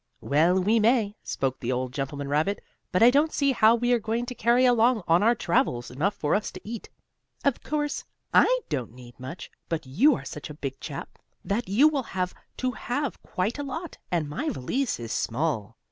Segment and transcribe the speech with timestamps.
[0.21, 3.99] "Well, we may," spoke the old gentleman rabbit, "but I don't see how we are
[3.99, 6.89] going to carry along on our travels enough for us to eat.
[7.45, 8.03] Of course,
[8.33, 12.33] I don't need much, but you are such a big chap that you will have
[12.57, 15.77] to have quite a lot, and my valise is small."